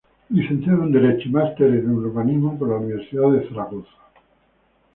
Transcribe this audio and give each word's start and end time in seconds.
Licenciado 0.31 0.81
en 0.81 0.91
Derecho 0.93 1.27
y 1.27 1.31
Master 1.31 1.67
en 1.75 1.87
Urbanismo 1.91 2.57
por 2.57 2.69
la 2.69 2.77
Universidad 2.77 3.29
de 3.33 3.47
Zaragoza. 3.47 3.91